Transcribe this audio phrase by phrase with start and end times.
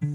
[0.00, 0.06] 什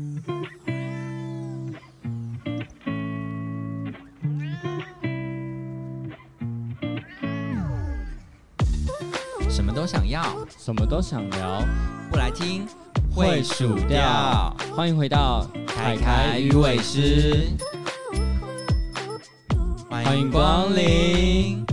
[9.63, 10.24] 么都想要，
[10.58, 11.63] 什么都想聊，
[12.10, 12.66] 不来听
[13.13, 14.58] 会数掉。
[14.76, 17.45] 欢迎回到凯凯鱼尾师，
[19.88, 21.63] 欢迎光临。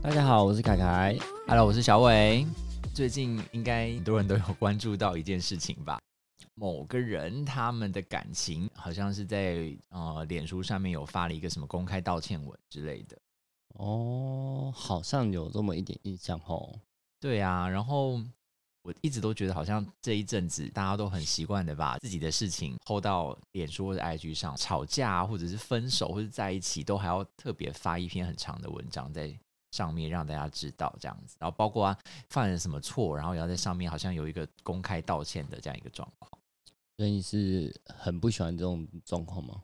[0.00, 1.14] 大家好，我是凯凯。
[1.46, 2.46] Hello，我是小伟。
[2.94, 5.98] 最近应该很多人都有关注到一件事情吧？
[6.54, 13.18] 某个人他们的感情好像是在呃脸书上面有发了一个什么公开道歉文之类的。
[13.74, 16.78] 哦，好像有这么一点印象哦。
[17.18, 18.20] 对啊，然后
[18.82, 29.34] 我一直都觉得好像这一阵子大家都很习惯的把自己的事情 hold 到脸书或者 IG 上，吵架啊或者是分手或者在一起，都还要特别发一篇很长的文章在
[29.72, 31.98] 上面让大家知道这样子，然后包括、啊、
[32.28, 36.30] 犯了什么错，然后也要在上面好像有一个公开道歉的这样一个状况。
[36.96, 39.62] 所以你是很不喜欢这种状况吗？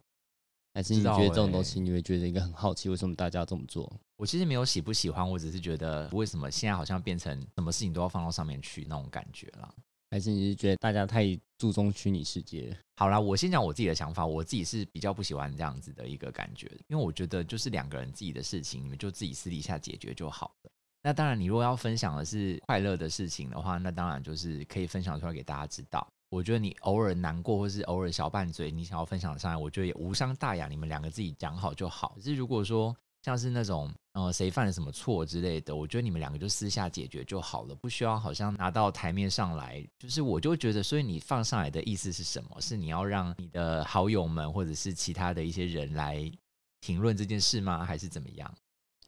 [0.72, 3.92] 还是你觉得这种欸东西你会觉得应该很好奇，为什么大家要这么做？
[4.16, 9.74] 我其实没有喜不喜欢，我只是觉得为什么现在好像变成什么事情都要放到上面去那种感觉啦。
[10.10, 12.76] 还是你是觉得大家太注重虚拟世界？
[12.96, 20.70] 好啦，我先讲我自己的想法，我自己是比较不喜欢这样子的一个感觉，因为我觉得就是两个人自己的事情，你们就自己私底下解决就好了。
[21.02, 26.06] 那当然，你如果要分享的是快乐的事情的话，那当然就是可以分享出来给大家知道。
[26.30, 32.12] 我觉得你偶尔难过，或是偶尔小拌嘴，你想要分享上来，我觉得也无伤大雅，你们两个自己讲好就好。
[32.14, 39.84] 可是如果说像是那种呃谁犯了什么错之类的，我觉得你们两个就私下解决就好了，不需要好像拿到台面上来。
[39.98, 42.60] 就是我就觉得，所以你放上来的意思是什么？
[42.60, 46.30] 是你要让你的好友们或者是其他的一些人来
[46.78, 47.84] 评论这件事吗？
[47.84, 48.54] 还是怎么样？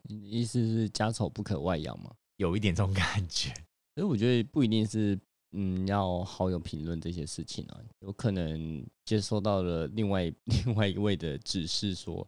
[0.02, 2.10] 你的意思是家丑不可外扬吗？
[2.36, 3.54] 有一点这种感觉。
[3.94, 5.16] 所以我觉得不一定是
[5.52, 10.32] 嗯要好友评论这些事情啊，有可能接收到了另外
[10.66, 12.26] 另外一位的指示说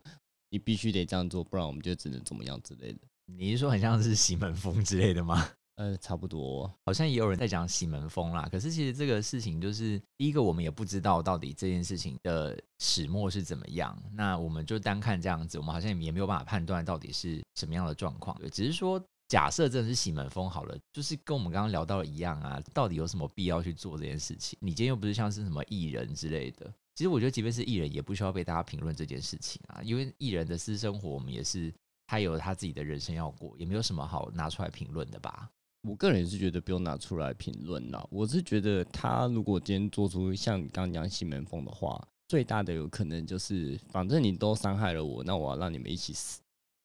[0.50, 2.98] 你必须得这样做，不然我们就只能怎么样之类的。
[3.26, 5.48] 你是说很像是洗门风之类的吗？
[5.76, 6.72] 呃，差不多。
[6.86, 8.48] 好像也有人在讲洗门风啦。
[8.48, 14.00] 可是其实这个事情就是，第一个我们也不知道到底这件事情的始末是怎么样。
[14.12, 18.38] 那我们就单看这样子，我们好像也没有办法判断到底是什么样的状况。
[18.38, 24.58] 对，只是说假设真的是西门风好了，就是跟我们刚刚聊到的一样啊，到底有什么必要去做这件事情？
[24.60, 26.72] 你今天又不是像是什么艺人之类的。
[26.94, 31.72] 其实我觉得，即便是艺人，也不需要被大家评论这件事情啊，因为艺人的私生活，我们也是
[32.06, 35.50] 他有他自己的人生要过，也没有什么好拿出来评论的吧。
[35.88, 38.06] 我个人是觉得不用拿出来评论啦。
[38.10, 46.40] 我是觉得他如果今天做出像你刚刚讲西门风的话，最大的有可能就是，反正你都伤害了我，那我要让你们一起死。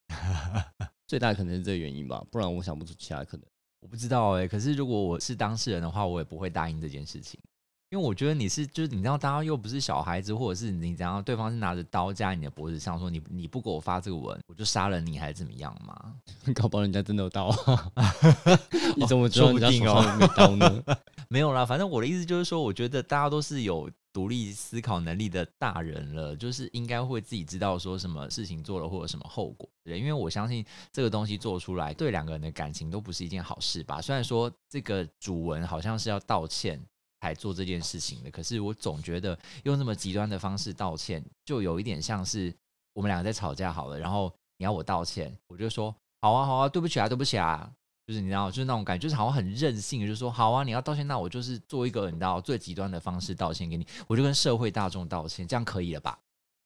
[1.08, 3.46] 最大可能是这个原因吧，不然我想不出其他可能。
[3.80, 7.40] 我不知道哎、可是如果我是当事人的话，我也不会答应这件事情，
[7.90, 16.14] 因为我觉得你是就是你知道，大家又不是小孩子，或者是你怎样，对方是拿着刀架你的脖子上说你你不给我发这个文，我就杀了你，还是怎么样嘛？
[16.54, 17.48] 搞不好人家真的有刀
[17.96, 18.16] 啊！
[18.96, 20.84] 你怎么知道人家手上有没有刀呢？
[21.30, 29.68] 没有啦，反正我的意思就是说，我觉得大家都是有独立思考能力的大人了，就是应该会自己知道说什么事情做了或者什么后果。
[29.84, 34.00] 对，因为我相信这个东西做出来，对两个人的感情都不是一件好事吧。
[34.00, 36.80] 虽然说这个主文好像是要道歉
[37.22, 42.54] 才做这件事情的，可是我总觉得用这么极端的方式道歉，就有一点像是
[42.94, 47.70] 我们两个在吵架好了，然后你要我道歉，我就说好啊好啊，对不起啊对不起啊，
[48.08, 56.18] 就是你知道，就是那种感觉，就是好像很任性，就是说好啊，你要道歉，那我就是做一个你知道最极端的方式道歉给你，我就跟社会大众道歉，这样可以了吧？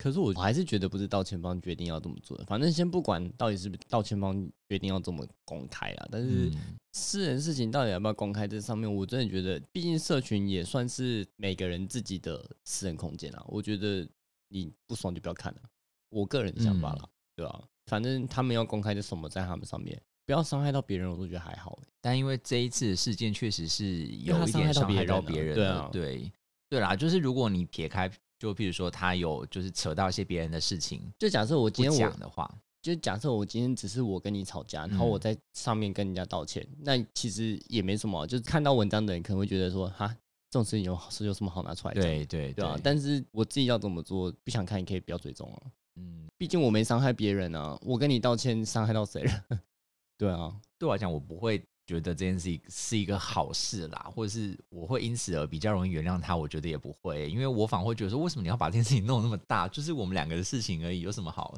[0.03, 2.44] 可是我还是觉得不是道歉方决定要这么做的。
[2.44, 4.36] 反正先不管到底是不是道歉方
[4.68, 13.42] 决定要这么公开啦，但是嗯，私人事情到底要不要公开，这上面我真的觉得，毕竟社群也算是每个人自己的私人空间啊。
[13.47, 14.06] 我觉得
[14.50, 15.62] 你不爽就不要看了，
[16.09, 21.88] 我个人的想法啦，对吧、反正他们要公开就什么在他们上面，不要伤害到别人，我都觉得还好、欸。
[22.02, 26.30] 但因为这一次的事件确实是有一点伤害到别别人啊对
[26.68, 28.12] 对啦，就是如果你撇开，
[28.44, 40.10] 就譬如说他有就是扯到一些别人的事情就假设我今天讲的话，就假设我今天只是我跟你吵架，然后嗯我在上面跟人家道歉，那其实也没什么，就是看到文章的人可能会觉得说，哈，
[40.50, 42.04] 这种事情有是有什么好拿出来讲？
[42.04, 45.72] 对对对啊，但是我自己要怎么做，不想看，你可以不要追踪啊。
[45.96, 49.46] 嗯，毕竟我没伤害别人啊，我跟你道歉，伤害到谁了？
[50.19, 56.35] 对啊，对我来讲，我不会觉得这件事情是一个好事啦，或者是我会因此而比较容易原谅他。
[56.35, 59.68] 我觉得也不会，因为我反而会觉得说，为什么你要把这件事情弄那么大？
[59.68, 61.57] 就是我们两个的事情而已，有什么好？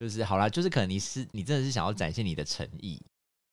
[0.00, 3.00] 就是好啦，就是可能你是你真的是想要展现你的诚意，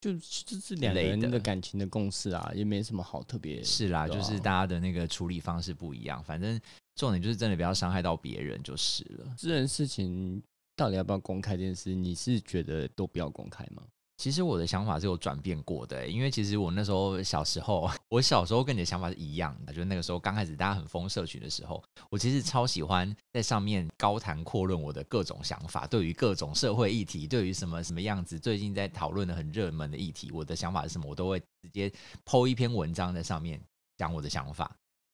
[0.01, 3.63] 就就是两个人的感情的共识啊，也没什么好特别。
[3.63, 6.59] 是啦，啊就是大家的那个处理方式不一样，反正
[6.95, 9.35] 重点就是真的不要伤害到别人就是了。
[9.37, 10.41] 这件事情
[10.75, 13.83] 到底要不要公开这件事，你是觉得都不要公开吗？
[14.19, 31.89] 其实我的想法是有转变过的、因为其实我那时候小时候， 我小时候跟你的想法是一样的，就是那个时候刚开始大家很疯社群的时候，我其实超喜欢在上面高谈阔论我的各种想法，对于各种社会议题，对于什么什么样子最近在讨论的很热门的议题，我的想法是什么，我都会直接
[32.25, 33.57] 剖一篇文章在上面
[33.95, 34.69] 讲我的想法。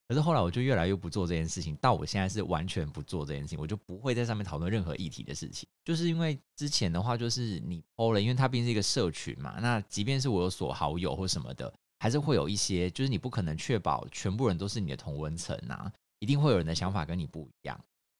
[0.07, 5.67] 可是后来我就越来越不做这件事情，到我现在是完全不做这件事情，我就不会在上面讨论任何议题的事情。
[5.83, 17.79] 就是因为之前的话，就是你 PO 了，因为它毕竟是一个社群嘛，那即便是我有锁好友或什么的，还是会有一些，就是你不可能确保全部人都是你的同温层啊，一定会有人的想法跟你不一样。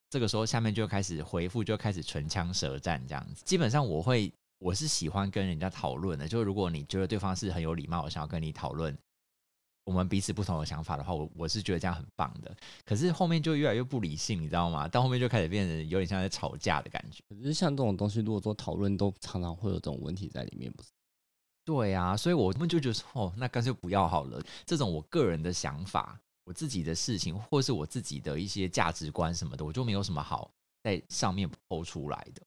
[0.10, 3.44] 这个时候下面就开始回复，就开始唇枪舌战这样子。
[3.46, 8.98] 基本上我会，我是喜欢跟人家讨论的，就是如果你觉得对方是很有礼貌，我想要跟你讨论。
[9.86, 12.54] 我们彼此不同的想法的话，我我是觉得这样很棒的。
[12.84, 14.88] 可是后面就越来越不理性，你知道吗？
[14.88, 17.24] 到后面就开始变得有点像在吵架的感觉。
[17.30, 20.90] 可是像这种东西，如果说讨论都常常会有这种问题在里面，不是？
[21.64, 24.42] 对啊，所以我们就觉得说，哦，那干脆不要好了。
[24.66, 30.52] 这种我个人的想法，我自己的事情，或是我自己的一些价值观什么的，我就没有什么好
[30.84, 32.42] 在上面剖出来的。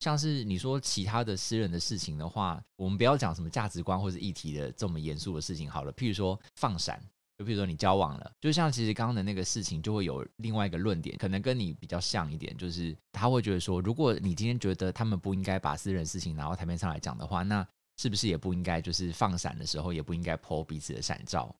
[0.00, 5.92] 像是你说其他的私人的事情的话，我们不要讲什么价值观或者议题的这么严肃的事情好了。
[5.92, 6.98] 譬如说放闪，
[7.36, 17.66] 就譬如说你交往了，就像其实刚刚的那个事情，就会有另外一个论点，可能跟你比较像一点，就是他会觉得说，如果你今天觉得他们不应该把私人事情拿到台面上来讲的话，那
[17.98, 21.54] 是不是也不应该就是放闪的时候，也不应该剖彼此的闪照，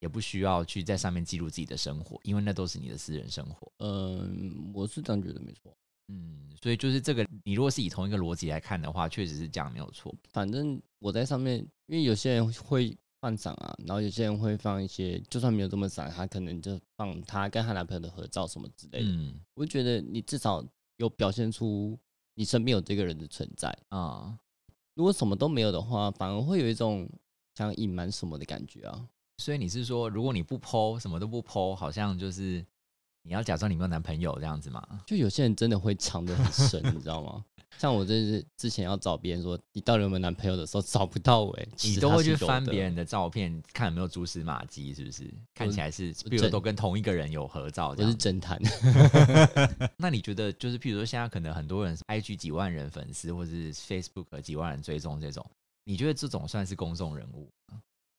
[0.00, 3.72] 也不需要去在上面记录自己的生活，因为那都是你的私人生活。
[3.78, 5.74] 嗯，我是这样觉得没错。
[6.08, 10.14] 嗯，所以就是这个，你如果是以同一个逻辑来看的话，确实是这样，没有错。
[10.32, 19.08] 反正我在上面，因为有些人会放闪啊，然后有些人会放一些，就算没有这么闪，他可能就放他跟他男朋友的合照什么之类的。
[19.08, 20.64] 嗯我就觉得你至少
[20.98, 21.98] 有表现出
[22.34, 23.76] 你身边有这个人的存在。
[23.88, 24.38] 啊、
[24.94, 27.08] 如果什么都没有的话，反而会有一种
[27.54, 29.08] 想隐瞒什么的感觉啊。
[29.38, 32.64] 所以你是说，如果你不 po 什么都不 po，好像就是
[33.26, 34.82] 你要假装你没有男朋友这样子吗？
[35.04, 37.44] 就有些人真的会藏得很深，你知道吗？
[37.78, 45.30] 像我这是之前要找别人说你到底有没有男朋友的时候找不到哎、其你都会去翻别人的照片，看有没有蛛丝马迹，是不是？
[45.54, 48.18] 看起来是，比如真都跟同一个人有合照这是样。
[48.18, 48.58] 侦探，
[49.98, 55.44] 那你觉得，就是譬如说，现在可能很多人 IG 几万人粉丝，或者是 Facebook 几万人追踪这种，
[55.84, 57.50] 你觉得这种算是公众人物？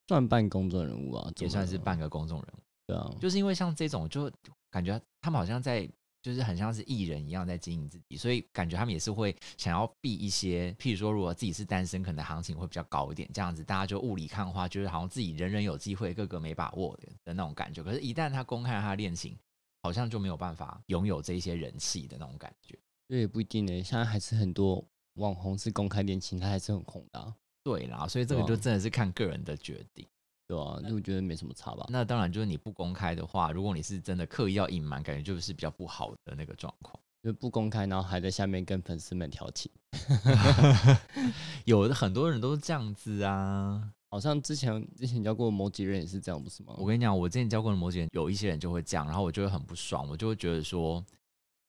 [0.08, 2.60] 算半公众人物啊，也算是半个公众人物？
[2.88, 4.32] 对啊，就是因为像这种，就
[4.72, 5.88] 感觉他们好像在，
[6.24, 17.84] 就是很像是艺人一样在经营自己，所以感觉他们也是会想要避一些，譬如说，如果自己是单身，可能行情会比较高一点，这样子大家就雾里看花，就是好像自己人人有机会，个个没把握的的那种感觉。
[17.84, 19.38] 可是，一旦他公开他的恋情，
[19.84, 22.78] 好像就没有办法拥有这一些人气的那种感觉。
[23.10, 24.84] 这也不一定呢、现在还是很多
[25.16, 30.06] 网红是公开恋情，他还是很红的、啊，对啦，所以这个就真的是看个人的决定。
[30.48, 31.86] 对啊，那我觉得没什么差吧。
[31.90, 36.98] 那当然，就是你不公开的话，如果你是真的刻意要隐瞒，感觉就是比较不好的那个状况。
[37.24, 39.70] 就不公开，然后还在下面跟粉丝们调情，
[41.66, 43.92] 有的很多人都是这样子啊。
[44.10, 46.74] 好像之前之前教过某几人也是这样，不是吗？
[46.78, 51.04] 我跟你讲，我之前教过的某几人，有一些人就会这样，然后我就会很不爽，我就会觉得说，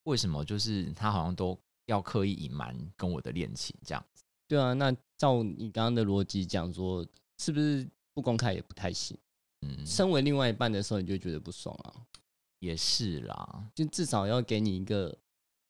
[0.05, 4.23] 为什么就是他好像都要刻意隐瞒跟我的恋情这样子？
[4.47, 7.05] 对啊，那照你刚刚的逻辑讲说，
[7.39, 7.85] 是不是
[8.19, 9.17] 不公开也不太行？
[9.63, 11.95] 嗯，身为另外一半的时候，你就觉得不爽啊，
[12.59, 13.65] 也是啦。
[13.75, 15.17] 就至少要给你一个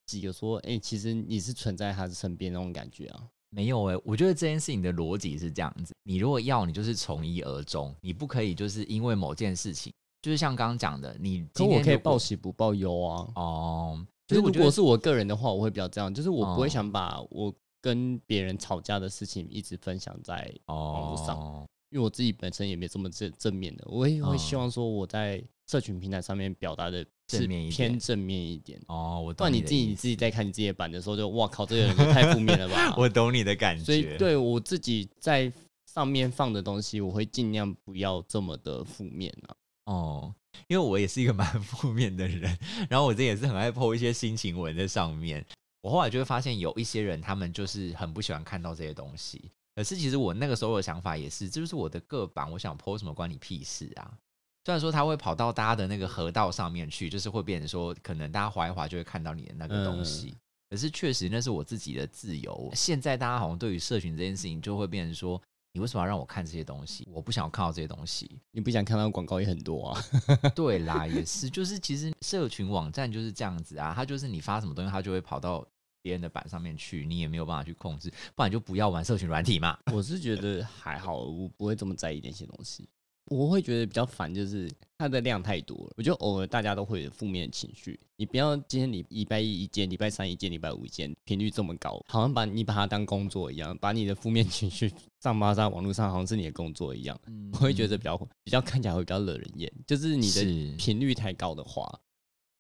[0.07, 3.29] 几个说，哎、其实你是存在他身边那种感觉啊。
[3.51, 13.33] 没有哎、我觉得这件事情的逻辑是这样子：你如果要，你就是从一而终，你不可以就是因为某件事情，就是像刚刚讲的，你可我可以报喜不报忧啊。
[13.35, 14.07] 哦。
[14.27, 17.51] 就是如果是我个人的话，我会比较这样，就是我不会哦想把我
[17.81, 28.81] 跟别人吵架的事情一直分享在，网络上哦，因为我自己本身也没这么正正面的，我也会嗯希望说我在社群平台上面表达的是正面一点偏正面一点。
[28.89, 32.95] 哦，我不然你懂的意思自己你自己在看你自己的版的时候就，哇靠，这个人也太负面了吧！
[32.99, 33.85] 我懂你的感觉。
[33.85, 35.53] 所以对我自己在
[35.87, 39.57] 上面放的东西，我会尽量不要这么的负面啊。
[39.85, 40.35] 哦，
[40.67, 42.59] 因为我也是一个蛮 负面的人，
[42.91, 45.45] 然后我这也是很爱 po 一些心情文在上面。
[45.81, 49.51] 我后来就会发现，有一些人他们就是很不喜欢看到这些东西。
[49.79, 54.13] 可是其实我那个时候的想法也是，这就是我的个版，我想 po 什么关你屁事啊！
[54.65, 60.37] 虽然说它会跑到大家的那个河道上面去，就是会变成说，可能大家划一划就会看到你的那个东西。
[60.69, 62.69] 可是确实那是我自己的自由。
[62.75, 65.41] 现在大家好像对于社群这件事情，就会变成说，
[65.73, 67.07] 你为什么要让我看这些东西？
[67.13, 68.29] 我不想要看到这些东西。
[68.51, 70.05] 你不想看到广告也很多啊。
[70.57, 75.65] 对啦，也是，就是其实社群网站就是这样子啊，它就是你发什么东西，它就会跑到
[76.03, 79.79] 别人的板上面去，你也没有办法去控制，不然就不要玩社群软体嘛。
[79.93, 82.89] 我是觉得还好，我不会这么在意那些东西。
[83.31, 85.93] 我会觉得比较烦，就是它的量太多了。
[85.99, 94.91] 我觉得偶尔大家都会有负面情绪，你不要今天礼礼拜一一件，礼拜三一件，礼拜五一件，频率这么高，好像把你把它当工作一样，把你的负面情绪
[95.21, 97.21] 上发在网络上，好像是你的工作一样。
[97.53, 102.01] 我会觉得比较比较看起来会比较惹人厌，就是你的频率太高的话，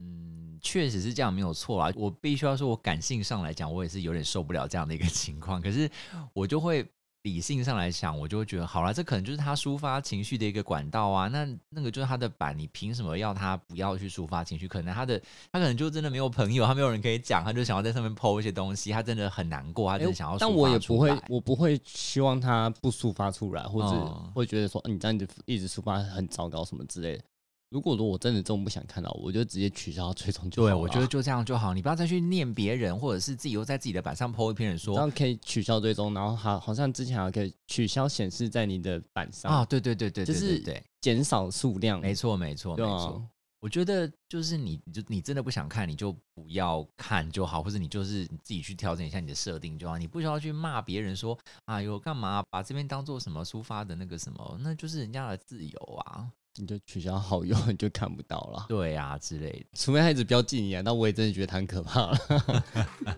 [0.00, 1.92] 嗯，确实是这样，没有错啊。
[1.96, 5.90] 我必须要说，我感性上来讲，我也是有点受不了这样的一个 情况，可是
[6.32, 6.86] 我就会。
[7.22, 11.26] 理性上来想，我就会觉得好了，这可能就是他抒发情绪的一个管道啊。
[11.28, 14.68] 那那个就是他的板，你凭什么要他不要去抒发情绪？
[14.68, 15.20] 可能他的
[15.52, 20.38] 他可能就真的没有朋友，他没有人可以讲，他就想要在上面抛一些东西，他真的很难过，他就想要。
[20.38, 23.88] 但我也不会，我不会希望他不抒发出来，或者
[24.32, 27.24] 会觉得说你这样子一直抒发很糟糕什么之类的。
[27.70, 31.75] 如果说我真的这么不想看到，我就直接取消追踪就好对，我觉得就这样就好。
[31.75, 39.64] 你不要再去念别人，或者是自己又在自己的板上 po 一篇人说，这样可以取消追踪，然后好好像之前还可以取消显示在你的板上啊。
[39.64, 42.00] 对对对对，就是对减少数量。
[42.00, 43.22] 没错没错没错。
[43.60, 49.98] 我觉得就是你就你真的不想看，你就不要看就好，或者你就是自己去调整一下你的设定就好。
[49.98, 56.30] 你不需要去骂别人说哎呦干嘛把这边当做什么抒发的那个什么，那就是人家的自由啊。
[56.57, 58.67] 你就取消好友， 你就看不到了。
[58.69, 59.67] 对啊，之类的。
[59.75, 62.19] 除非他一直标记你啊，那我也真的觉得很可怕了。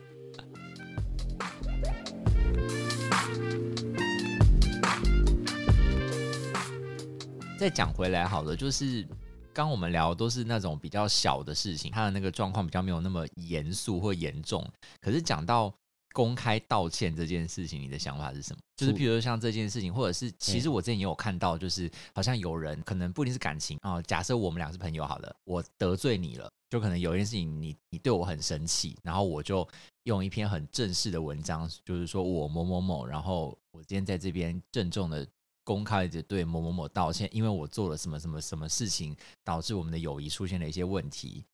[7.59, 9.07] 再讲回来好了，就是
[9.53, 14.67] 刚我们聊都是那种比较小的事情，他的那个状况比较没有那么严肃或严重。
[15.01, 15.71] 可是讲到
[16.13, 18.61] 公开道歉这件事情，你的想法是什么？
[18.77, 24.03] 就是譬如说像这件事情，或者是其实我之前也有看到，就是好像有人可能不一定是感情啊。
[24.03, 29.67] 假设我们俩是朋友好了，我得罪你了，就可能有一件事情你你对我很生气，然后我就
[30.05, 35.25] 用一篇很正式的文章，就是说我某某某，然后我今天在这边郑重的
[35.63, 41.45] 公开的对某某某道歉，因为我做了什么什么什么事情，导致我们的友谊出现了一些问题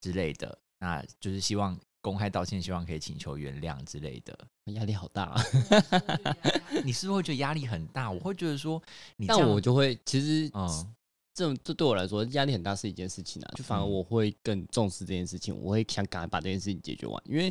[0.00, 1.76] 之类的，那就是希望。
[2.04, 4.38] 公开道歉，希望可以请求原谅之类的，
[4.74, 5.22] 压力好大。
[5.22, 5.42] 啊！
[6.84, 8.10] 你是不是会觉得压力很大？
[8.10, 8.80] 我会觉得说，
[9.26, 10.94] 但我就会其实，嗯，
[11.32, 13.48] 这这对我来说压力很大是一件事情啊。
[13.56, 17.22] 就反而我会更重视这件事情，我会想赶快把这件事情解决完。
[17.24, 17.50] 因为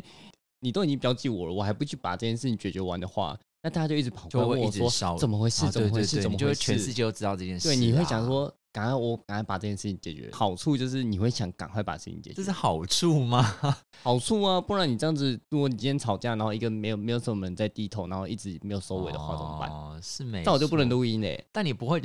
[0.60, 5.68] 你都已经标记我了，我还不去把这件事情解决完的话，那大家就一直跑过来问我说怎么回事？
[5.68, 6.22] 怎么回事？
[6.22, 6.60] 怎么回事？
[6.60, 7.66] 全世界都知道这件事。
[7.66, 8.54] 对，你会想说。
[8.74, 10.28] 赶快，我赶快把这件事情解决。
[10.32, 13.54] 好处就是你会想赶快把事情解决，这是好处吗？
[14.02, 19.70] 好处啊，不然你这样子，如果你今天吵架，然后一个没有没有什么人在低头，然后一直没有收尾的话，怎么办？
[19.70, 21.42] 哦，是没，那我就不能录音嘞。
[21.52, 22.02] 但你不会，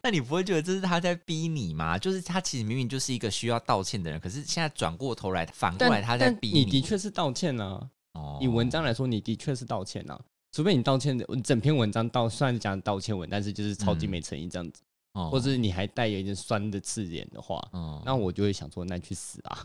[0.00, 1.98] 那你不会觉得这是他在逼你吗？
[1.98, 6.64] 就是他其实明明就是一个需要道歉的人，可是现在转过头来，反过来他在逼你。
[6.66, 7.90] 的确是道歉啊。
[8.12, 10.16] 哦，以文章来说，你的确是道歉啊。
[10.52, 14.80] 除非你道歉的整篇文章道算是讲道歉文，但是就是超级没诚意这样子。
[15.30, 19.64] 或者你还带有一点酸的刺眼的话，嗯，那我就会想说，那去死啊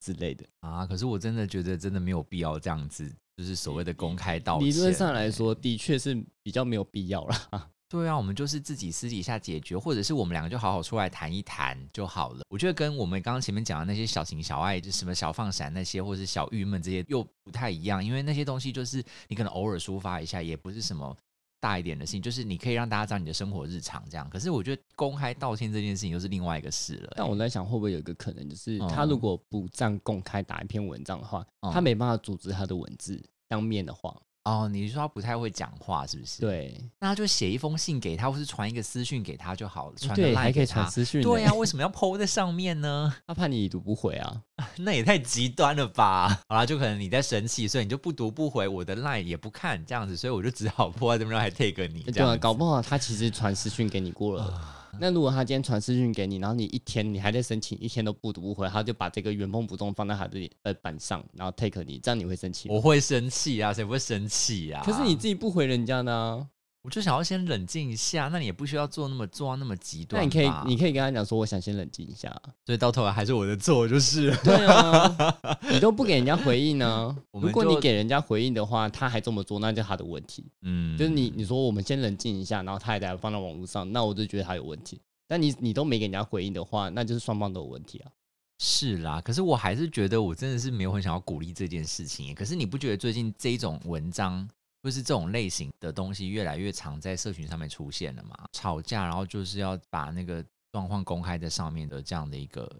[0.00, 0.86] 之类的啊。
[0.86, 4.68] 可是我真的觉得真的没有必要这样子，就是所谓的公开道歉。
[4.68, 7.70] 理论上来说，的确是比较没有必要了。
[7.86, 12.40] 对啊，我们就是自己私底下解决，或者是我们两个就好好出来谈一谈就好了。
[12.48, 21.16] 我觉得跟我们刚刚前面讲的那些小情小爱，就什么小放闪那些，或者是小郁闷这些又不太一样，因为那些东西就是你可能偶尔抒发一下，也不是什么。
[21.64, 24.28] 大一点的事情，就是你可以让大家知道你的生活日常这样。
[24.28, 27.14] 可是我觉得公开道歉这件事情又是另外一个事了。
[27.16, 31.42] 但我在想，会不会有一个可能，就是他如果不这样公开打一篇文章的话，
[31.72, 33.18] 他没办法组织他的文字
[33.48, 34.14] 当面的话。
[34.44, 36.40] 哦，你说他不太会讲话，是不是？
[36.40, 39.94] 对，那他就写一封信给他，或是传一个私讯给他就好了。
[39.96, 41.22] 传对，还可以传私讯。
[41.22, 43.14] 对呀，为什么要 PO 在上面呢？
[43.26, 44.42] 他怕你已读不回啊？
[44.76, 46.28] 那也太极端了吧！
[46.48, 52.02] 好啦，就可能你在生气，所以你就不读不回我的 line 也不看这样子，所以我就只好 PO 在这边还 take 你。
[52.02, 54.62] 对啊，搞不好他其实传私讯给你过了。
[55.00, 62.68] 那如果他今天传私讯给你，然后你一天你还在申请，一天都不读不回，他就把这个原封不动放在他的呃板上，然后 take 你，这样你会生气？
[62.68, 64.82] 我会生气啊，谁不会生气啊？
[64.84, 66.48] 可是你自己不回人家呢？
[66.84, 70.20] 我就想要先冷静一下，那你也不需要做那么做到那么极端。
[70.20, 72.30] 那你可以，你可以跟他讲说，我想先冷静一下。
[72.66, 75.34] 所以到头来还是我的错，就是对啊，
[75.72, 77.16] 你都不给人家回应呢。
[77.32, 80.44] 如果你给人家回应的话，他还这么做，那就他的问题。
[80.60, 85.00] 嗯，就是你你说我们先冷静一下，然后他还在放到网络上，那我就觉得他有问题。
[85.26, 88.10] 但你你都没给人家回应的话，那就是双方都有问题啊。
[88.58, 92.34] 是啦，可是我还是觉得我真的是没有很想要鼓励这件事情。
[92.34, 94.46] 可是你不觉得最近这种文章
[94.84, 102.70] 就是这种类型的东西越来越常在社群上面出现了嘛，吵架，然后就是要把那个状况公开在上面的这样的一个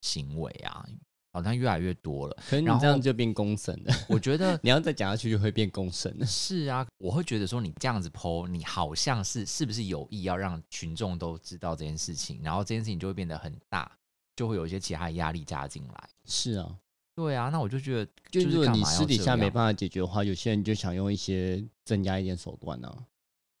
[0.00, 0.84] 行为啊，
[1.32, 2.36] 好像越来越多了。
[2.50, 6.26] 可是你这样就变公审了，我觉得 你要再讲下去就会变公审了。
[6.26, 13.88] 是啊，我会觉得说你这样子剖，你好像是是不是有意要让群众都知道这件事情，然后这件事情就会变得很大，
[14.34, 16.08] 就会有一些其他的压力加进来。
[16.24, 16.76] 是啊，
[17.14, 23.06] 对啊，那我就觉得就就是如果你嘛要私底下没样办法解决的话，有些人就想用一些增加一点手段啊。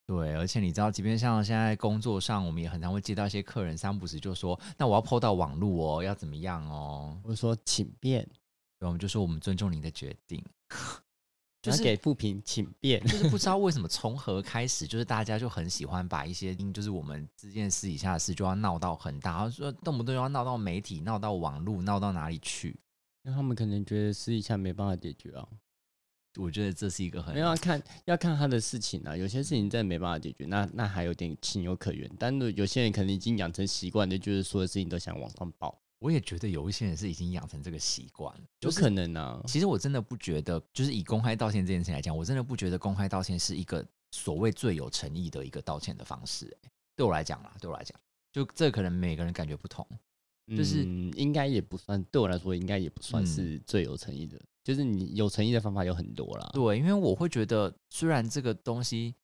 [0.06, 7.18] 对，而且你知道，即便像现在工作上，我们也很常会接到一些客人三不时就说，那我要抛到网络哦，要怎么样哦？
[7.22, 8.26] 我说请便，
[8.78, 10.42] 对，我们就说我们尊重您的决定。
[11.62, 13.00] 就就是是给负评，请便。
[13.06, 22.76] 就是不知道为什么 从何开始，就是大家就很喜欢把一些就是我们之间私底下的事就要闹到很大，然后说动不动要闹到媒体、闹到网络、闹到哪里去。
[23.22, 25.46] 那他们可能觉得私底下没办法解决啊，
[26.36, 32.10] 我觉得这是一个很没有要看要看他的事情啊，有些事情真的没办法解决，那那还有点情有可原。
[32.18, 39.40] 但是有些人可能已经养成习惯的，就是所有事情都想往上报，我也觉得有一些人是已经养成这个习惯，有可能啊。
[39.46, 47.98] 其实我真的不觉得，就是以公开道歉这件事情来讲，我真的不觉得公开道歉是一个所谓最有诚意的一个道歉的方式、欸对我来讲啦，对我来讲，
[48.30, 49.86] 就这可能每个人感觉不同。
[50.56, 54.40] 就是嗯、应该也不算，对我来说应该也不算嗯是最有诚意的。
[54.64, 56.50] 就是你有诚意的方法有很多啦。
[56.52, 59.14] 对，因为我会觉得，虽然这个东西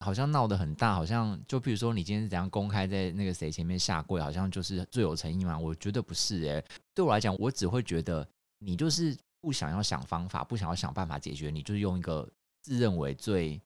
[0.00, 5.58] 好像闹得很大，好像就比如说你今天是怎样公开在那个谁前面下跪，好像就是最有诚意嘛？
[5.58, 12.28] 我觉得不是诶、对我来讲，我只会觉得你就是不想要想方法，不想要想办法解决，你就是用一个
[12.60, 13.58] 自认为最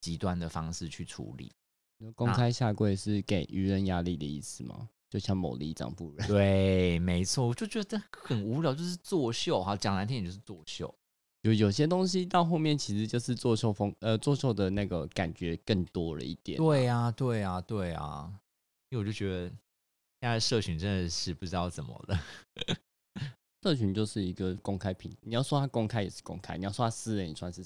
[0.00, 1.50] 极端的方式去处理。
[2.14, 4.90] 公开下跪是给舆论压力的意思吗？
[5.08, 9.62] 就像某里长不人， 对，没错，我就觉得很无聊，就是作秀。
[9.62, 10.92] 哈，讲难听点就是作秀。
[11.42, 16.58] 有有些东西到后面其实就是作秀风，呃，作秀的那个感觉更多了一点。
[16.58, 18.28] 对啊、对啊、对啊、
[18.88, 19.48] 因为我就觉得
[20.20, 22.20] 现在社群真的是不知道怎么了。
[23.62, 27.64] 社群就是一个公开平，你要说它公开也是公开，你要说它私人也算是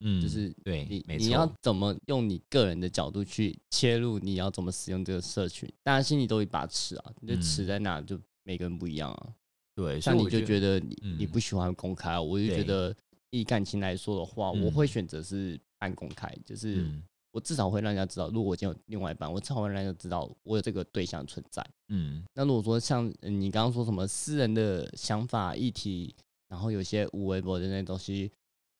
[0.00, 7.66] 嗯，就是对你，没你要，怎么用你个人的角度去切入，你要怎么使用这个社群，大家心里都有一把尺啊，你的尺嗯。
[7.66, 9.34] 在哪，就每个人不一样啊。
[9.74, 11.16] 对，所像你就觉觉得你嗯。
[11.18, 12.94] 你不喜欢公开啊，我就觉得
[13.30, 14.72] 以感情来说的话，我嗯。
[14.72, 17.02] 会选择是半公开，就是嗯。
[17.32, 21.62] 我至少会让人家知道，如果我今天有另外一半，我至少会让人家知道我有这个对象存在。
[21.88, 22.24] 嗯。
[22.34, 26.14] 那如果说像呃你刚刚说什么私人的想法、议题，
[26.48, 28.30] 然后有些无微博的那些东西，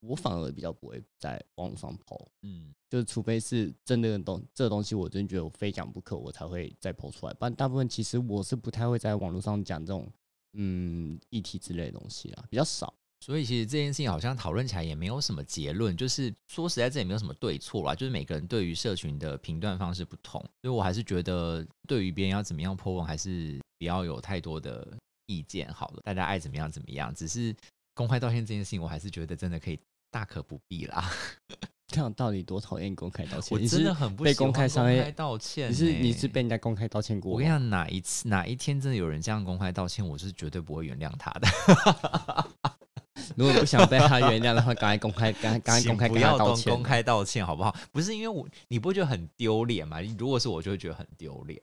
[0.06, 7.32] 我反而比较不会在网络上抛，嗯，就是除非是真的东这个东西，我真的觉得我非讲不可，我才会再抛出来。
[7.34, 10.10] 不然大部分其实我是不太会在网络上讲这种
[10.52, 12.92] 嗯议题之类的东西啊，比较少。
[13.18, 27.12] 所以其实这件事情好像讨论起来也没有什么结论，就是说实在这也没有什么对错啦，就是每个人对于社群的评断方式不同，所以我还是觉得对于别人要怎么样 po 文，还是不要有太多的意见好了，大家爱怎么样怎么样。
[27.14, 27.56] 只是
[27.94, 31.10] 公开道歉这件事情，我还是觉得真的可以大可不必啦。
[31.88, 33.56] 这样到底多讨厌公开道歉？
[33.56, 37.34] 我真的很不喜欢公开伤害公开道歉、你是你是欸被人家公开道歉过吗？
[37.34, 41.48] 我跟你讲，哪一次哪一天真的有人这样公开道歉，我是绝对不会原谅他的。
[43.36, 46.72] 如果不想被他原谅的话，赶快公开，赶快赶快公开跟他不要公道歉。
[46.72, 47.74] 公开道歉好不好？
[47.92, 49.98] 不是因为我，你不会觉得很丢脸吗？
[50.18, 51.60] 如果是我，就会觉得很丢脸。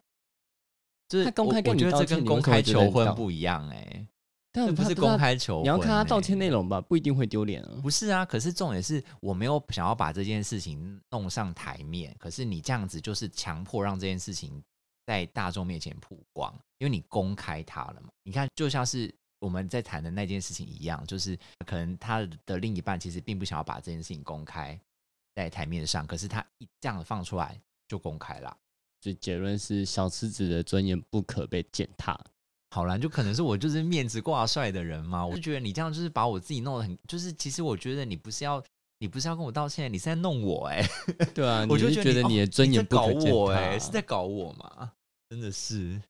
[1.09, 4.07] 就是他公开跟你道觉得这跟公开求婚不一样哎、
[4.55, 7.79] 但这不是公开求婚、你要看他道歉欸内容吧，不一定会丢脸啊。
[7.81, 14.63] 不是啊，可是重点是我没有想要把这件事情弄上台面，可是你这样子就是强迫让这件事情
[15.07, 18.09] 在大众面前曝光，因为你公开他了嘛。
[18.21, 21.35] 你看，就像是我们在谈的那件事情一样，就是
[21.65, 24.79] 可能他的另一半其实并不想要把这件事情公开
[25.33, 28.55] 在台面上，可是他一这样放出来就公开了。
[29.01, 32.17] 就结论是，小狮子的尊严不可被践踏。
[32.73, 38.63] 好啦，就可能是我就是面子挂帅的人嘛，我就觉得你这样就是把我自己弄得很，就是其实我觉得你不是要
[38.97, 40.83] 你不是要跟我道歉，你是在弄我哎、
[41.35, 43.85] 对啊， 我你就是觉得你的尊严不搞我哎、踏。
[43.85, 44.91] 是在搞我嘛？
[45.29, 46.01] 真的是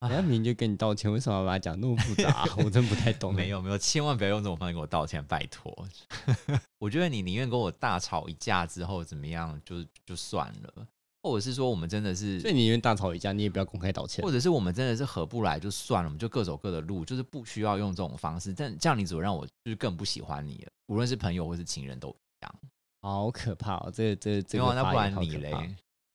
[0.00, 3.32] 人家明明就跟你道歉，为什么要把它讲那么复杂、我真不太懂。
[3.34, 5.74] 没，有没有，千万不要用这种方式跟我道歉，拜托。
[6.78, 10.86] 我觉得你宁愿跟我大吵一架之后怎么样，就就算了，
[11.24, 14.30] 或者是说我们真的是所以你宁愿大吵一架，你也不要公开道歉或。
[14.30, 18.52] 者是我们真的是合不来就算了，我们就各走各的路，就是不需要用这种方式。
[18.52, 22.54] 但这样你只会让我就是更不喜欢你了，无论是朋友或是情人都一样。
[23.00, 23.90] 好可怕哦！
[23.92, 25.52] 这这这没有啊，个发那不然你嘞？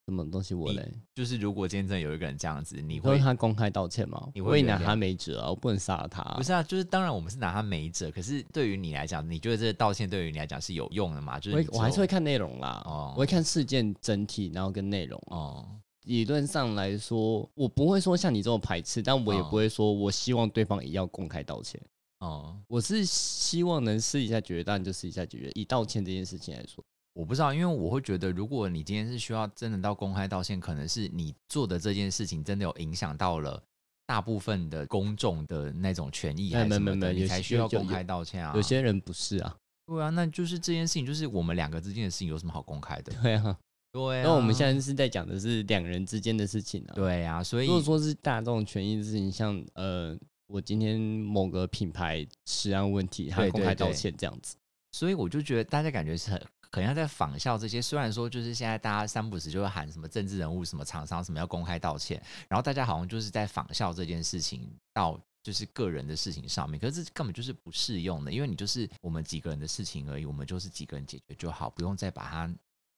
[0.10, 0.92] 什么东西我你嘞？
[1.14, 4.30] 就是如果今天真的有一个人这样子，你会他公开道歉吗？
[4.34, 6.64] 你会拿他没辙啊，我不能杀了他啊、不是啊？
[6.64, 11.40] 就是当然我们是拿他没辙，可是对于你来讲，你觉得这个道歉对于你来讲是有用的吗？
[11.40, 15.22] 就是我还是会看内容啦，哦我会看事件整体，然后跟内容。
[15.28, 15.66] 哦
[16.06, 21.80] 理论上来说，我不会说像你这么排斥，但我也哦不会说我希望对方也要公开道歉。
[22.20, 25.52] 哦，我是希望能私底下解决，当然就私底下解决。
[25.54, 26.84] 以道歉这件事情来说，
[27.20, 33.62] 我不知道，因为我会觉得，如果你今天是需要真的到公开道歉，可能是你做的这件事情真的有影响到了
[34.06, 38.54] 大部分的公众的那种权益，还是什么的，你才需要公开道歉啊。
[38.56, 39.54] 有些人不是啊，
[39.86, 43.12] 对啊，那就是这件事情，就是我们两个之间的事情，有什么好公开的？
[43.22, 43.58] 对啊。
[43.92, 46.94] 对啊，那我们现在是在讲的是两人之间的事情啊。
[46.96, 54.56] 对啊，所以如果说是大众权益的事情，像呃，我今天某个品牌食安问题，他对公开道歉这样子，
[54.94, 57.82] 所以我就觉得大家感觉是很很像在仿效这些。
[57.82, 72.54] 虽然说就是现在大家三不时就会喊什么政治人物、什么厂商、什么要公开道歉，然后大家好像就是在仿效这件事情到就是个人的事情上面，可是这根本就是不适用的，因为你就是我们几个人的事情而已，我们就是几个人解决就好，不用再把它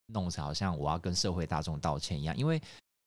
[0.07, 2.36] 弄成好像我要跟社会大众道歉一样。
[2.36, 2.62] 因为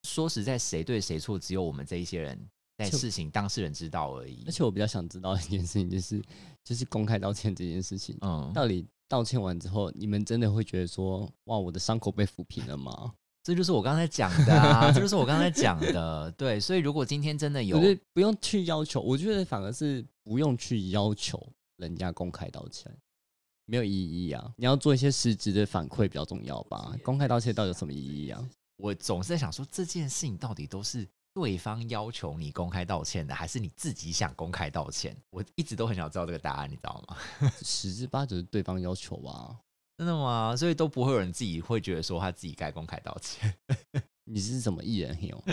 [0.04, 2.38] 说实在，谁对谁错，只有我们这一些人
[2.78, 4.52] 在事情当事人知道而已而。
[4.52, 6.22] 且我比较想知道一件事情，就是
[6.62, 13.14] 就是公开道歉这件事情，嗯，到底道歉完之后，你们真的会觉得说，哇，我的伤口被抚平了吗？
[13.44, 16.28] 这就是我刚才讲的啊， 这就是我刚才讲的。
[16.32, 17.78] 对，所以如果今天真的有
[18.12, 21.40] 不用去要求，我觉得反而是不用去要求
[21.76, 22.90] 人家公开道歉，
[23.66, 24.52] 没有意义啊。
[24.56, 26.92] 你要做一些实质的反馈比较重要吧。
[27.04, 28.42] 公开道歉到底有什么意义啊？
[28.78, 35.14] 我总是在想说，这件事情到底都是对方要求你公开道歉的，还是你自己想公开道歉？
[35.30, 37.16] 我一直都很想知道这个答案，你知道吗？
[37.62, 39.56] 十之八九是对方要求吧。
[39.98, 40.56] 真的吗？
[40.56, 43.52] 所以都不会有人自己会觉得说他自己该公开道歉，
[44.24, 45.44] 你是什么艺人哟？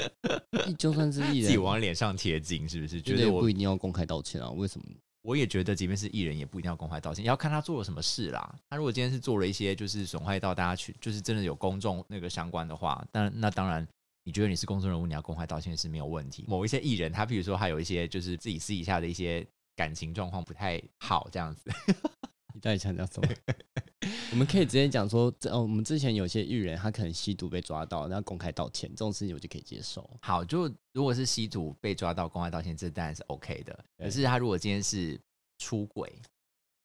[0.67, 3.01] 你就算是艺人自己，往脸上贴金，是不是？
[3.01, 4.49] 觉得我不一定要公开道歉啊？
[4.51, 4.85] 为什么？
[5.23, 8.55] 我也觉得，即便是艺人，也不一定要公开道歉，也要看他做了什么事啦。
[8.71, 13.87] 他如果今天是做了一些就是损害到大家去，就是真的有公众那个相关的话，但那当然，
[14.23, 16.45] 你觉得你是公众人物，你要公开道歉是没有问题。
[16.47, 21.71] 某一些艺人，他比如说他有一些就是自己私底下的一些感情状况不太好，这样子，
[22.53, 23.27] 你到底想讲什么？
[24.31, 30.09] 我们可以直接讲说，这哦，我们之前有些艺人他可能吸毒被抓到，然后公开道歉，这种事情我就可以接受。
[30.21, 33.85] 好，就如果是吸毒被抓到公开道歉，这当然是 OK 的。
[33.97, 35.19] 可是他如果今天是
[35.57, 36.13] 出轨，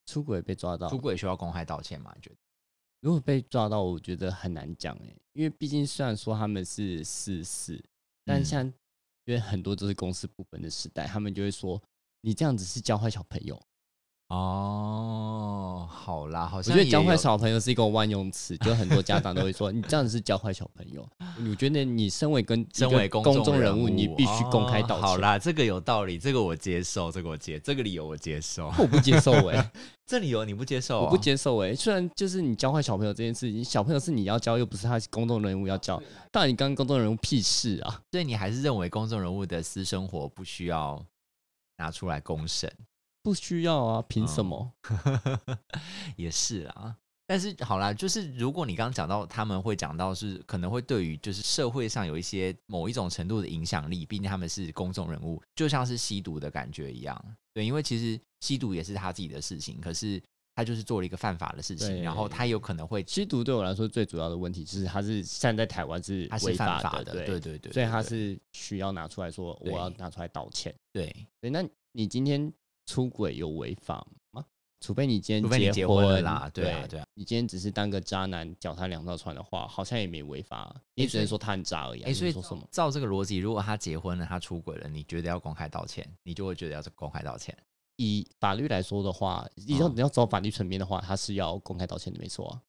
[0.06, 2.12] 出轨被抓到出，轨需要公开道歉吗？
[2.16, 2.36] 你觉得？
[3.00, 7.82] 如果被抓到，我觉得很难讲哎，因为毕竟虽然说他们是四四，
[8.24, 8.44] 但嗯。
[8.44, 8.72] 像
[9.26, 11.82] 因为很多都是公司部分的时代，他们就会说
[12.20, 13.60] 你这样子是教坏小朋友。
[14.28, 14.75] 哦，
[16.06, 21.04] 好啦，好我觉得教坏小朋友是一个万用词，就很多家长都会说你这样子是教坏小朋友。
[21.50, 25.04] 我觉得你身为跟身为公公众人物，你必须公开道歉。
[25.04, 28.72] 哦好啦，这个有道理，这个我接受，这个我接，这个理由我接受。
[28.78, 29.72] 我不接受哎、
[30.06, 31.18] 这理由你不接受、我不。
[31.18, 38.00] 接受哎、虽然就是你教坏小朋友这件事情，小朋友是你要教，又不是他公众人物要教，当然你跟公众人物屁事啊！
[38.12, 41.04] 所以你还是认为公众人物的私生活不需要
[41.78, 42.72] 拿出来公审？
[43.26, 44.72] 不需要啊，凭什嗯么？
[46.14, 46.96] 也是啦。
[47.26, 57.20] 但是好啦，就是如果你刚刚讲到他们会讲到是可能会对于就是社会上有一些某一种程度的影响力，毕竟他们是公众人物，就像是吸毒的感觉一样。
[57.52, 60.22] 对，因为其实吸毒也是他自己的事情，可是
[60.54, 70.72] 他就是做了一个犯法的事情，然后他有可能会吸毒对我来说最主要的问题就是他是现在在台湾是他是犯法的，对对对对，所以他是需要拿出来说我要拿出来道歉。
[70.92, 72.52] 对，对，那你今天
[72.86, 74.44] 出轨有违法吗？
[74.80, 77.06] 除非你今天结婚啦，对啊对啊。
[77.14, 82.08] 你今天只是当个渣男，脚踏两条船的话，好像也没违法，你只能说他很渣而已、啊。
[82.08, 82.66] 哎、所以你说什么？
[82.70, 87.56] 照这个逻辑，如果他结婚了，他出轨了，你觉得要公开道歉，你就会觉得要公开道歉。
[87.96, 92.60] 以法律来说的话，你要嗯你要走法律层面的话，他是要公开道歉的，没错啊。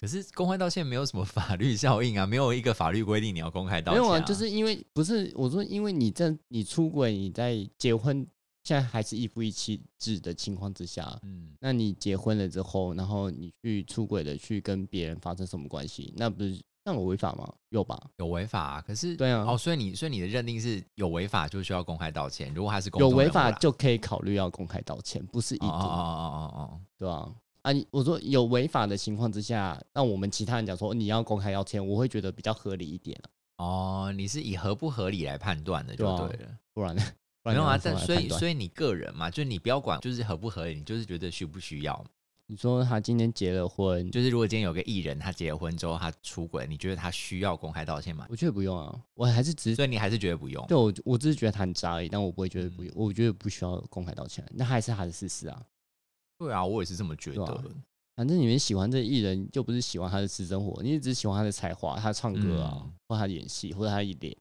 [0.00, 8.26] 可是公开道歉没有什么法律效应啊，没有一个法律规定你要公开道歉、没有啊，就是因为不是我说，因为你在你出轨，你在结婚，
[8.70, 17.52] 现在还是一夫一妻制的情况之下，嗯，那你结婚了之后，然后你去出轨的去跟别人发生什么关系，那不是那有违法吗？
[17.70, 18.00] 有吧？
[18.18, 27.28] 有违法、啊，可是对啊哦，所以你所以你的认定是有违法就需要公开道歉，如果他是公有违法就可以考虑要公开道歉，不是一定，哦哦哦哦哦对吧、
[27.62, 27.72] 啊？
[27.72, 33.66] 你我说有违法的情况之下，那我们其他人讲说你要公开道歉，我会觉得比较合理一点啊哦
[34.06, 36.56] 哦，你是以合不合理来判断的就对啊对了。
[36.72, 37.02] 不然呢？
[37.42, 42.04] 没有啊，但所以所以你个人嘛，就是你不要管就是合不合理，你就是觉得需不需要。
[42.46, 48.26] 你说他今天结了婚，就是如果今天有个艺人他结了婚之后他出轨，你觉得他需要公开道歉吗？
[48.28, 50.66] 我觉得不用啊，我还是只是所以你还是觉得不用？
[50.66, 55.62] 对我我只是觉得他很渣而已，但我不会觉得不嗯用，我觉得不需要公开道歉，那还是他的事实啊。
[56.38, 57.64] 对啊，我也是这么觉得。
[58.16, 64.36] 反正你们喜欢这个艺人，又不是喜欢他的私生活，你只喜欢他的才华，他唱歌啊，嗯或他演戏，或者他一脸，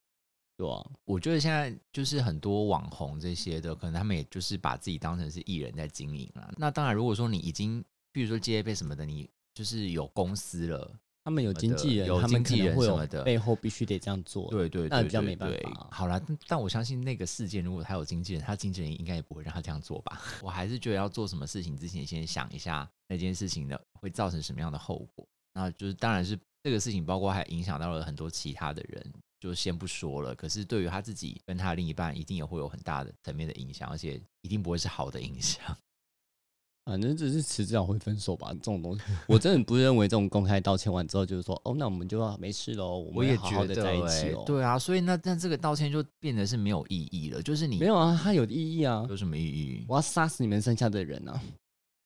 [0.60, 6.54] 对啊、我觉得现在就是很多网红这些的，可能他们也就是把自己当成是艺人在经营了。
[6.58, 10.94] 那当然，如果说你已经，比如说接杯什么的，你就是有公司了，
[11.24, 14.50] 他们有经纪人，有他们经纪人什么的背后必须得这样做。
[14.50, 20.22] 对对对，那比较没办法啊好啦，但但我相信那个事件，如果他有经纪人，他经纪人应该也不会让他这样做吧。
[20.44, 25.26] 我还是觉得要做什么事情之前，先想一下那件事情的会造成什么样的后果。
[25.54, 30.36] 那就是当然是这个事情，包括还影响到了很多其他的人，就先不说了。
[30.36, 35.64] 可是对于他自己跟他的另一半，一定也会有很大的层面的影响，而且一定不会是好的影响。
[36.86, 47.40] 反正只是迟早会分手吧，这种东西，我真的不认为这种公开道歉完之后，就是说，哦，那我们就要没事喽，我们也们好好的在一欸起哦。，对啊，所以那那这个道歉就变得是没有意义了。
[47.44, 49.86] 就是你没有啊，它有意义啊，有什么意义？
[49.88, 51.40] 我要杀死你们剩下的人啊，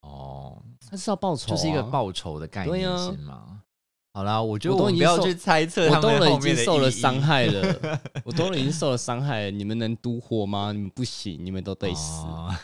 [0.02, 3.63] 哦，他是要报仇、啊，就是一个报仇的概念是吗？
[4.16, 10.72] 好啦，我觉得我不要去猜测他我都了已经受了伤害了， 我都了已经受了伤害了，你们能独活吗？
[10.72, 12.22] 你们不行，你们都得死。
[12.28, 12.56] 哦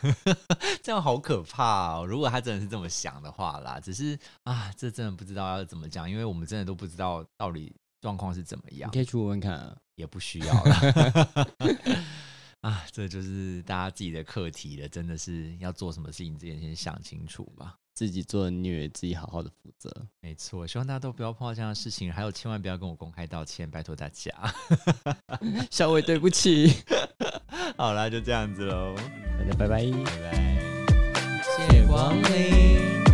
[0.83, 2.05] 这样好可怕哦！
[2.05, 9.75] 如果他真的是这么想的话啦，只是啊，这真的不知道要怎么讲，因为我们真的都不知道到底状况是怎么样你，可以去问问看、啊。
[9.95, 11.45] 也不需要了。
[12.61, 17.75] 啊，这就是大家自己的课题了，真的是要做什么事情之前先想清楚吧。
[17.99, 19.93] 自己做的虐，自己好好的负责。
[20.21, 24.31] 没错，希望大家都不要碰到这样的事情，还有千万不要跟我公开道歉，拜托大家。
[25.69, 26.73] 小伟，对不起，
[27.75, 28.95] 好啦，就这样子喽，
[29.37, 29.83] 大家拜拜。
[29.91, 33.08] 拜拜，谢谢光临。